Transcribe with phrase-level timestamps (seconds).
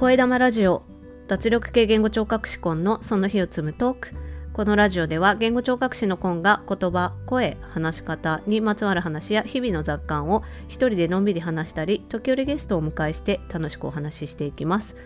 [0.00, 0.82] 声玉ラジオ
[1.28, 4.12] 脱力系言語聴覚士コンのその日を積むトーク。
[4.54, 14.96] このラジオでは言語聴覚士のコンが言葉声話し方にまつわる話や日々の雑感を一人でのんびり話したり時折ゲストをお迎えして楽しくお話ししていきます。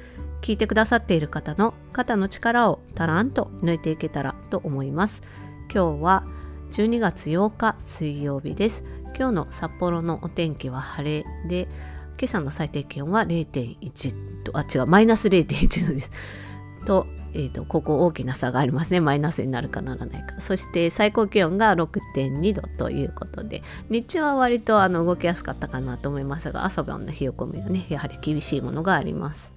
[0.43, 5.23] 聞いてくださっている方の肩の力をたらんと抜いていけたらと思います。
[5.75, 6.25] 今日は
[6.71, 8.85] 12月8日水曜日です。
[9.17, 11.67] 今日の札幌のお天気は晴れで
[12.19, 16.11] 今朝の最低気温は0.1とあ違うマイナス0.1度です。
[16.87, 19.01] と,、えーと、ここ大きな差がありますね。
[19.01, 20.41] マイナスになるかならないか。
[20.41, 29.55] そして最高気温が6.2度ということで日中は割とあの動きやすかったかなと思いますが朝晩の冷え込みはねやはり厳しいものがあります。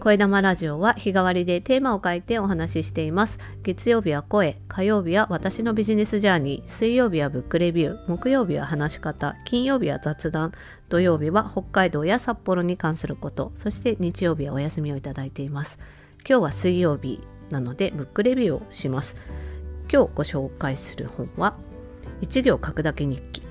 [0.00, 3.38] 声玉ラジオは日替わりでテーマを書いてお話ししています。
[3.62, 10.52] 月曜日は声、火曜日は私のビジネスジャーニー、水曜日はブックレビュー、木曜日は話し方、金曜日は雑談、
[10.90, 15.78] 土曜日は北海道や札幌に関すること、そして日曜日はお休みをいただいています。
[16.28, 19.16] 今日は水曜日なのでブックレビューをします。
[19.90, 21.54] 今日ご紹介する本は
[22.20, 23.42] 一行書くだけ日記。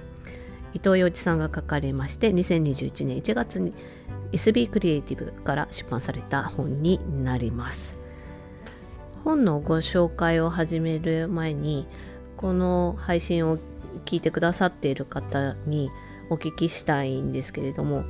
[0.73, 3.73] 伊藤洋一さんが書かれまして2021年1月に
[4.31, 7.95] SB クリエイティブから出版された本になります
[9.23, 11.87] 本のご紹介を始める前に
[12.37, 13.57] この配信を
[14.05, 15.89] 聞いてくださっている方に
[16.29, 18.03] お聞きしたいんですけれども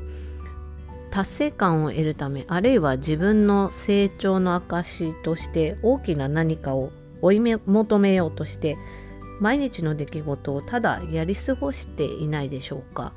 [1.11, 8.77] 達成感を得るためあるいは自分の成長の証として大きな何かを追い求めようとして
[9.39, 13.13] 毎日の出来事をただやり過ごしていないでしょうか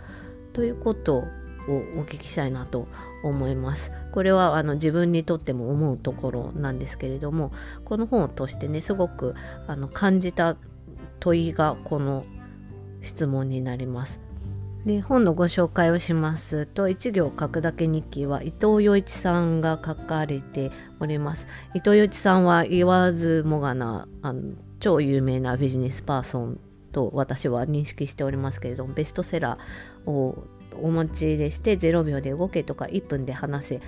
[0.52, 1.24] ということを
[1.68, 2.86] お聞きしたいなと
[3.22, 3.92] 思います。
[4.12, 7.52] これはあの自分にとっても思うところなんですけれども
[7.84, 9.34] この本を通してねすごく
[9.66, 10.56] あの感じた
[11.20, 12.24] 問いがこの
[13.00, 14.20] 質問になります。
[14.86, 16.66] で本のご紹介をします。
[16.66, 21.46] と一行書くだけ日記は伊藤洋一さんが書かれております。
[21.74, 30.46] 伊藤洋一さんは言わずもがなあの超有名なビジネスパーソンと私は認識しておりますけれどもベストセラーを
[30.80, 33.80] お持ちでして0秒で動けとか1分で話せ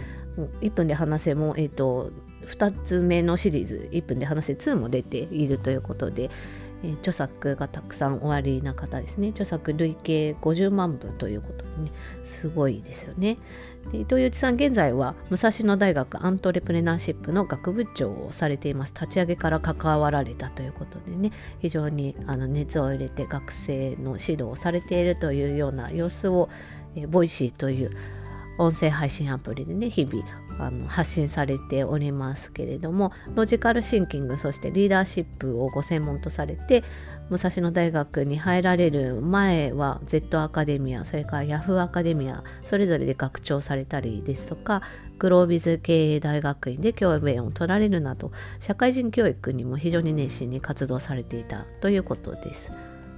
[0.61, 2.11] 1分で話せも、えーと、
[2.47, 6.31] 2つ目のシリーズ1分で話せ2も出ているということで、
[6.85, 11.93] え、著作がたくさんおありな方ですね著作累計50万部ということでね
[12.25, 13.39] すごいですよね。
[13.91, 26.49] で伊藤祐一さん現在は武蔵野大学アントレプレナーシップの学部長をされています立ち上げから関わられたということでね非常にあの熱を入れて学生の指導をされているというような様子を
[26.97, 27.91] え Voicy という
[28.57, 30.25] 音声配信アプリでね日々
[30.59, 36.85] あの発信されておりますけれどもロジカルシンキングそしてリーダーシップをご専門とされて
[37.31, 44.83] 武蔵野大学に入られる前は Z アカデミアそれから Yahoo アカデミアそれぞれで学長されたりですとか
[45.19, 52.71] グロービズ経営大学院で教員を取られるなど社会人教育にも非常に熱心に活動されていたということです。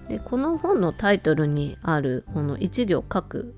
[0.09, 3.55] でこの本のタイトルにあるこの一行書く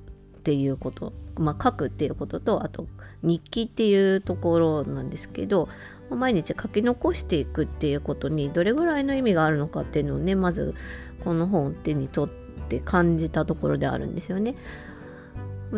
[0.48, 2.86] っていうこと、まあ、書くっていうこととあと
[3.22, 5.68] 日記っていうところなんですけど
[6.08, 10.74] 毎日書き残していくっていうことにどれぐらいの意味があるのかっていうのをねまず
[11.22, 14.54] この本を手に取って感じたところであるんですよね。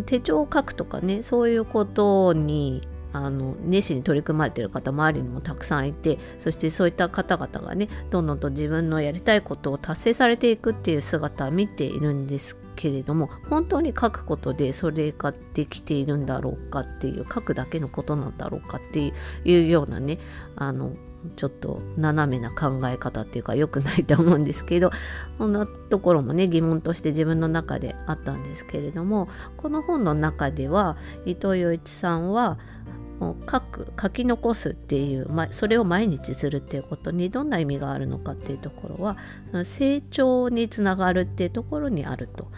[0.06, 2.80] 手帳を書くとかねそういうことに
[3.12, 19.12] あの熱心に取り組まれてる方周りにもたくさんいてそしてそういった方々がねどんどんと自分のやりたいことを達成されていくっていう姿を見ているんですけれども本当に書くことでそれができているんだろうかっていう書くだけのことなんだろうかって
[19.44, 20.18] いうようなね
[20.56, 20.94] あの
[21.36, 24.90] ちょっと斜めな考え方っていうか良くないと思うんですけど
[25.36, 30.96] こんなところもね疑問として自分の中であったんですけれどもこの本の中では
[31.26, 32.58] 伊藤洋一さんは
[33.20, 39.16] 書く書き残すっていう、ま、それを毎日するっていうことにどんな意味があるのかっていうところは
[39.64, 42.50] 成長につながるっていうところにあると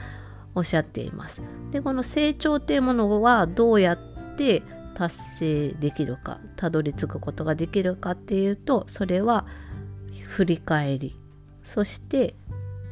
[0.55, 1.43] おっしゃっています。
[1.73, 3.99] でこの成長っていうものはどうやっ
[4.37, 4.63] て
[4.95, 9.47] 達成できるかたどり着くことができるかっていうとそれは
[10.29, 11.19] 振り返り
[11.65, 12.35] そして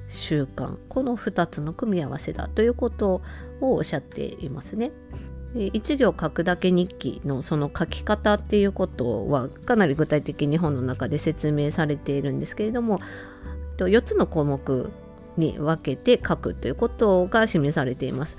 [0.09, 3.23] 習慣この2つの組み合わせだということ
[3.61, 4.91] をおっしゃっていますね。
[5.55, 13.01] 一行書くだけ日記のその書き方っていうことはかなり具体的に本の中で説明されているんですけれども
[13.79, 14.91] 4つの項目
[15.37, 18.37] に分けて書くということが示されています。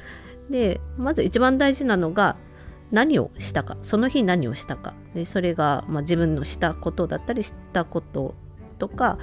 [0.50, 2.36] でまず一番大事なのが
[2.92, 8.36] 何をしたかその日何をしたかでそれが、まあ、自分のしたことだったりしたこと
[8.80, 9.18] とか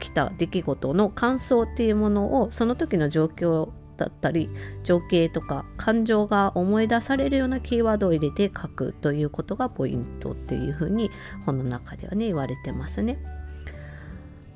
[0.00, 3.68] 起きた出来事の感想っていうものをその時の状況
[4.02, 4.48] だったり
[4.82, 11.10] 情景とか感情が思い出されるようなキーワードを入れて書くということがポイントっていうふうに
[11.46, 13.18] 本の中ではね言われてますね。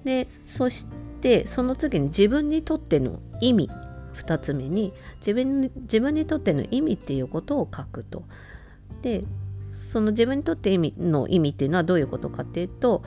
[0.04, 0.87] でそし
[1.20, 3.70] てその次に自分にとっての意味
[4.14, 8.25] 2つ目に自分自分にとっての意味っていうことを書くと。
[9.02, 9.22] で
[9.72, 13.02] その自分にとって意味の意味っていうのはどういうことかっていうと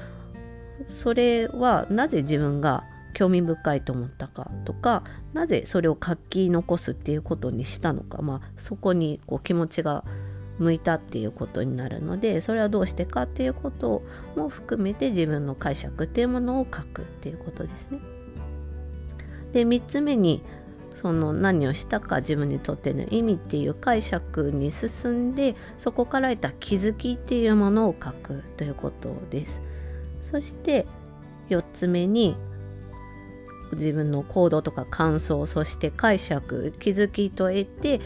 [0.87, 2.83] それはなぜ自分が
[3.19, 10.05] 興味深いと思ったかとかなぜそれを書き残すっていうことにしたのか、まあ、そこにこう気持ちが
[10.57, 14.03] 向いたっていうことになるのでそれはどうしてかっていうこと
[14.37, 17.99] も含めて自分の解釈っていうものを書くっていうことですね。
[19.51, 20.41] で3つ目に
[20.93, 29.61] その何をしたか自分にとっての意味っていう解釈に進んでそこから得た気づきっていうものを書くということです。
[30.21, 30.85] そして
[31.49, 32.37] 4つ目に
[33.73, 38.01] 自分の行動とか感想そして解釈気づきと得て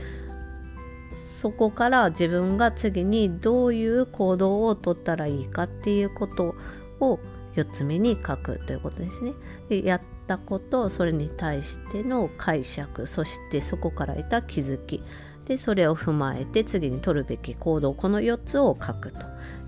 [1.16, 6.56] そこから自分が次にどういう行動をとったらいいかっていうこと
[7.00, 7.20] を
[7.56, 9.34] 4つ目に書くということですね。
[9.70, 15.04] でやったことそれに対しての解釈そしてそこから得た気づき
[15.46, 19.20] でそれを踏まえて次に取るべき行動この4つを書くと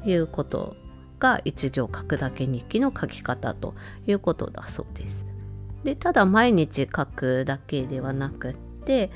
[0.09, 0.75] いうこと
[1.19, 3.73] が一行書くだけ日記の書き方と
[4.07, 5.25] いうことだそうです。
[5.85, 8.53] でただ毎日書くだけではなくっ
[8.85, 9.11] て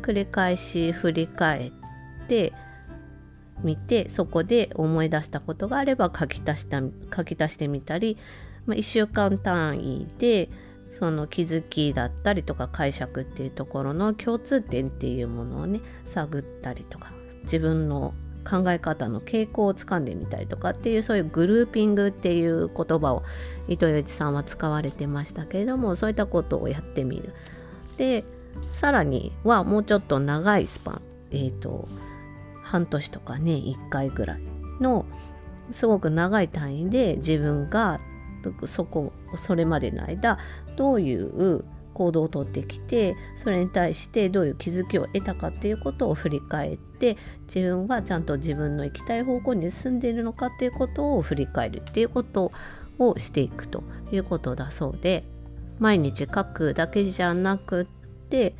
[0.00, 1.72] 繰り返し振り返っ
[2.28, 2.54] て
[3.62, 6.80] みてそこで思い出したことがあれば書き足した
[7.14, 8.16] 書き足してみたり、
[8.64, 10.48] まあ、1週間単位で
[10.92, 17.12] その気づきだったりとか解釈っていうところの共通点っていうものをね探ったりとか
[17.42, 18.14] 自分の
[18.48, 23.22] 考え方の傾向をつかんでみたりとかっていうそういうグルーピングっていう言葉を
[23.68, 27.34] 伊藤洋一さんは使われてましたけれどもそういったことをやってみる。
[27.98, 28.24] で
[28.70, 31.88] さらにはもうちょっと長いスパンえっ、ー、と
[32.62, 34.40] 半年とかね1回ぐらい
[34.80, 35.04] の
[35.70, 38.00] すごく長い単位で自分が
[38.64, 40.38] そこそれまでの間
[40.76, 41.64] どういう
[41.98, 47.16] 行動をとってきてそれに対してどういう気づきを得たかっていうことを振り返って
[47.52, 52.52] 自分はちゃんと自分の行きたい方向に進んでいるのかっていうことを振り返るっていうこと
[53.00, 55.24] をしていくということだそうで
[55.80, 57.84] 毎日書くだけじゃなくっ
[58.28, 58.54] て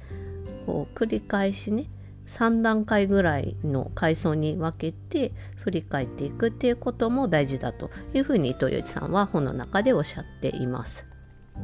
[0.67, 1.87] こう繰り返しね
[2.27, 11.07] 3段階ぐらいの階層に分けて振り返っていくっていうことも大事だというふうに伊藤洋一さんは本の中でおっしゃっています。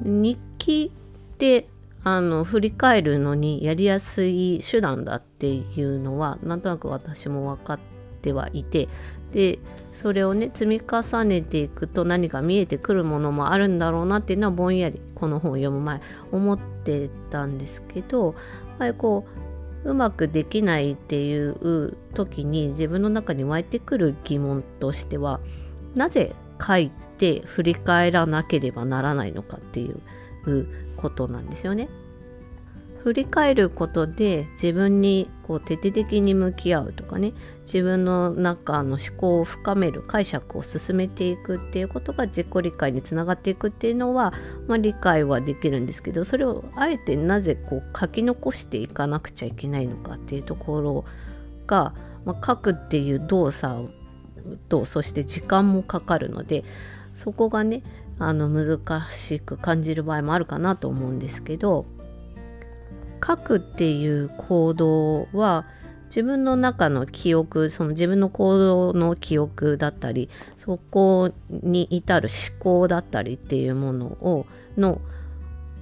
[0.02, 0.90] 日記
[1.44, 1.68] で
[2.04, 7.78] あの振り返るのにやりやすい手段だっていうのはなんとなく私も分かっ
[8.22, 8.88] てはいて
[9.32, 9.58] で
[9.92, 16.00] それをね積み重ねていくと何か見えてくるものもあるんだろうなっていうのはぼんやりこの本を読む前
[16.32, 18.34] 思ってたんですけどやっ
[18.78, 19.26] ぱりこ
[19.84, 25.40] ううまくできないっていう時に自分の中に湧いてくる疑問としては
[25.94, 26.34] なぜ
[26.66, 30.00] 書いて振り返らなければならないのかっていう
[30.96, 31.88] ことなんですよね。
[33.04, 37.34] 振り返ることで自分にこう徹底的に向き合うとかね
[37.66, 44.32] 自分の中の思考を深める解釈を進めていくっていうことが自己理解につながっていくっていうのは、
[44.68, 51.04] まあ、理解はできるんですけどそれをあえてなぜこう書き残していかなくちゃいけないのかっていうところ
[51.66, 53.90] が、まあ、書くっていう動作
[54.70, 56.64] とそして時間もかかるので
[57.14, 57.82] そこがね
[58.18, 58.80] あの難
[59.10, 61.86] しく感じる場合もあるかなと思うんですけど
[63.26, 65.64] 書くっていう行動は
[66.06, 75.00] 自分の中の記憶その自分の行動の記憶だったりそこに至る思考だったりっていうものをの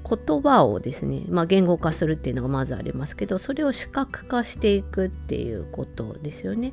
[0.09, 6.73] 言葉をですね、まあ、言語化するっていうのがまずありますけどそれを視覚化していくっていうことですよね。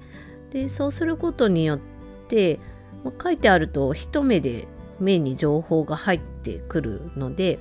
[0.52, 1.80] でそうすることによっ
[2.28, 2.60] て、
[3.04, 4.68] まあ、書いてあると一目で
[5.00, 7.60] 目に情報が入ってくるので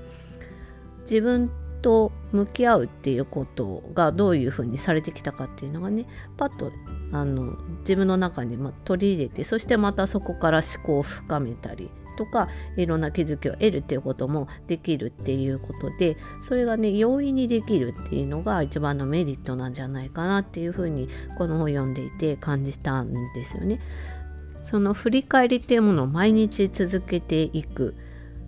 [1.02, 6.72] 自分と向き合うっていうことがどういうふうにされてきたかっていうのがねパッと
[7.12, 23.80] あの自分の中にま取り入れてそしてまたそこから思考を深めたりとかいろんな気づきを得るっていうこともできるっていうことでそれがね容易にできるっていうのが一番のメリットなんじゃないかなっていうふうにこの本を読んでいて感じたんですよね。
[24.68, 27.94] その振り返りっていうものを毎日続けていく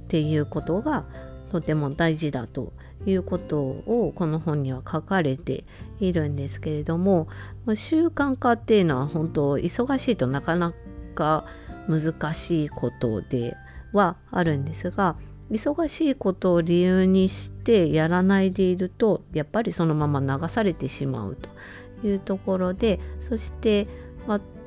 [0.05, 1.07] っていうことが
[1.51, 2.75] とても大事だと
[3.07, 5.65] いうことをこの本には書かれて
[5.99, 7.27] いるんですけれども
[7.75, 10.75] 習慣化っていうのは本当忙しいとなかな
[11.15, 11.47] か
[11.89, 13.57] 難しいことで
[13.95, 15.17] はあるんですが
[15.51, 23.89] 忙しいことを理由にしてやらないでいるとやっぱりそのまま流されてしまうというところでそして、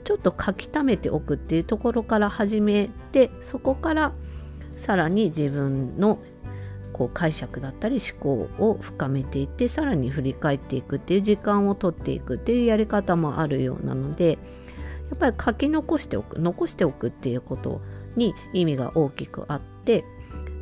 [0.04, 4.12] ちょっと書き溜めておくっていうところから始めてそこから
[4.76, 6.20] さらに自分の
[6.92, 14.38] こう解釈だったり思考を深めていってさらに振り返っていくっていう時間をとっていくっていうやり方もあるようなのでや
[15.16, 17.82] っぱり書き残しておく残しておくっていうこと
[18.16, 20.06] に意味が大きくあって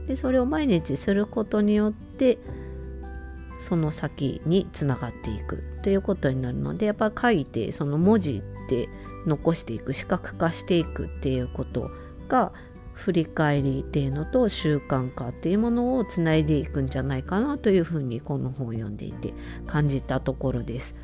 [0.08, 2.38] でそれを毎日することによって
[3.60, 8.90] その先につながっていくということになるのでやっぱり書いてその文字って
[9.26, 11.92] 残していく視覚化していくっていうこと
[12.28, 12.52] が
[12.94, 19.34] 振り返りっていうのと習慣化っていうものをつないでいくんじゃないかなというふうにこの本を読んでいて
[19.66, 20.96] 感じたところです。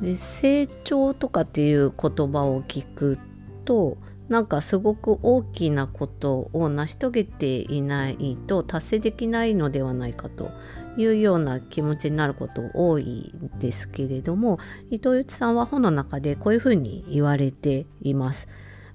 [0.00, 3.18] で成長とかっていう言葉を聞く
[3.64, 10.50] となんかすごく大きなことを成し遂げていないと達成できないのではないかと
[10.98, 14.58] いうような気持ちになること多いですけれども
[14.90, 18.48] 伊藤由紀さんは本の中でこういうふうに言われています。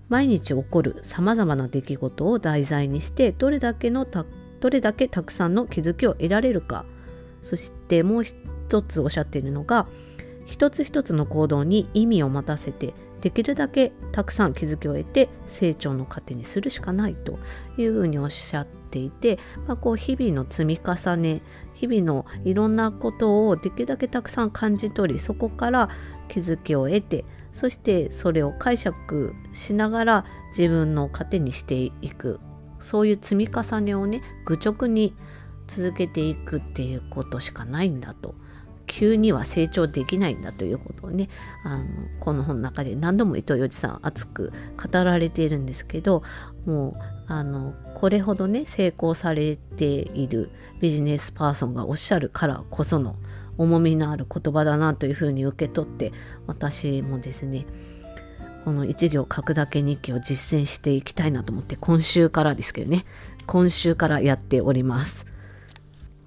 [0.10, 4.26] 毎日起こるさまざまな出来事を題材にしてどれだけのた
[4.60, 6.86] どれだけたくさんの気づきを得られるか
[7.42, 9.88] そしてもう一つおっしゃっているのが
[10.46, 17.40] 一つ一つの行動に意味を持たせてできるだけたくさん気づきを得て成長の糧にするしかないと
[17.78, 21.42] いうふうにおっしゃっていて、まあ、こう日々の積み重ね
[21.88, 25.90] 日々のいろんなことをできるだけたくさん感じ取りそこから
[26.30, 30.26] 気づきを得てそしてそれを解釈しながら
[30.58, 32.40] 自分の糧にしていく。
[32.80, 35.16] そういう積み重ねをね愚直に
[35.68, 38.36] 続けていくっていうことしかないんだと。
[38.86, 41.30] 急には成長できないんだということをね
[41.64, 41.86] あの
[42.20, 46.22] この本の中で何度も伊藤洋一さん熱く語られているんですけど
[46.66, 46.94] もう
[47.28, 50.50] あのこれほどね成功されている
[50.82, 53.16] ビジネスパーソンがおっしゃるからこその
[53.58, 56.12] 重みのある言葉だなというふうに受け取って
[56.48, 57.66] 私もですね
[58.66, 63.06] この一行書くだけ日記を実践していきたいなと思って今週からですけどね
[63.46, 65.28] 今週からやっております。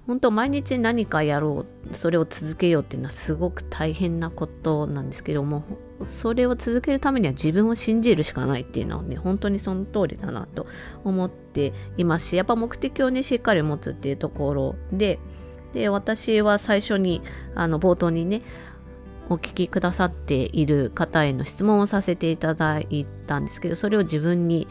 [0.05, 5.63] 本当毎日何かやろうそれを続けようっていうのはすごく大変なことなんですけども
[6.05, 10.67] それを続けるためには自分を信じるしかないっていうのはね本当にその通りだなと
[11.03, 15.19] 思っていますしやっぱ目的をねしっかり持つっていうところで
[15.73, 17.21] で私は最初に
[17.55, 18.41] あの冒頭にね
[19.29, 24.67] お聞きくださっている方への質問をさせていただいたんですけどそれを自分に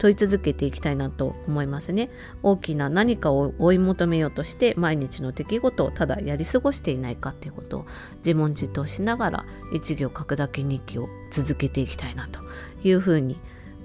[0.00, 2.08] 問い続けていきたいなと思いますね。
[2.42, 7.86] 大きな何かを追い求めようとして毎日の出来事をただやり過ごしていないかっていうことを
[8.24, 12.40] 自問自答しながら一行書くだけ日記を続けていきたいなと
[12.82, 13.36] いうふうに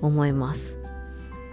[0.02, 0.80] 思います。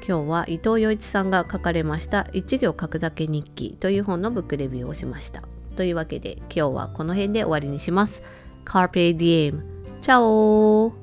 [0.07, 5.43] 今日は伊藤洋一さんが書かれました一行書くだけ日記という本のブックレビューをしました。
[5.75, 8.23] というわけで今日はこの辺で終わりにします。
[8.65, 9.61] Carpe Diem
[10.01, 11.02] チャオ